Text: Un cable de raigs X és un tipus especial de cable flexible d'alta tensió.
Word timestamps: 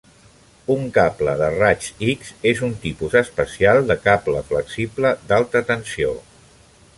Un 0.75 0.85
cable 0.93 1.35
de 1.41 1.49
raigs 1.57 1.89
X 2.13 2.31
és 2.53 2.63
un 2.69 2.73
tipus 2.85 3.19
especial 3.21 3.83
de 3.93 3.99
cable 4.07 4.43
flexible 4.49 5.13
d'alta 5.31 5.63
tensió. 5.71 6.17